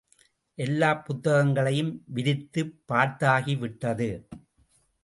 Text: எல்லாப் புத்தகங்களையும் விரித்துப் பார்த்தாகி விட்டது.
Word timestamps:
எல்லாப் 0.57 1.05
புத்தகங்களையும் 1.05 2.03
விரித்துப் 2.05 2.73
பார்த்தாகி 2.87 3.57
விட்டது. 3.57 4.09